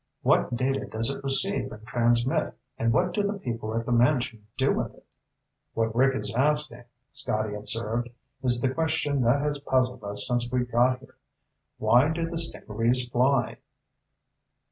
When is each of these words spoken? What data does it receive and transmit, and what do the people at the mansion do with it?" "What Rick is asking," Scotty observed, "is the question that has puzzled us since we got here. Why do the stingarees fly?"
What 0.23 0.55
data 0.55 0.87
does 0.87 1.11
it 1.11 1.23
receive 1.23 1.71
and 1.71 1.85
transmit, 1.85 2.55
and 2.79 2.91
what 2.91 3.13
do 3.13 3.21
the 3.21 3.37
people 3.37 3.75
at 3.79 3.85
the 3.85 3.91
mansion 3.91 4.47
do 4.57 4.73
with 4.73 4.95
it?" 4.95 5.05
"What 5.75 5.93
Rick 5.95 6.15
is 6.15 6.33
asking," 6.33 6.85
Scotty 7.11 7.53
observed, 7.53 8.09
"is 8.41 8.61
the 8.61 8.73
question 8.73 9.21
that 9.21 9.41
has 9.41 9.59
puzzled 9.59 10.03
us 10.03 10.25
since 10.27 10.51
we 10.51 10.65
got 10.65 10.97
here. 11.01 11.17
Why 11.77 12.09
do 12.09 12.27
the 12.27 12.39
stingarees 12.39 13.07
fly?" 13.11 13.59